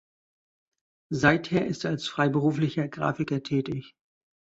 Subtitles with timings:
[1.11, 3.93] Seither ist er als freiberuflicher Grafiker tätig.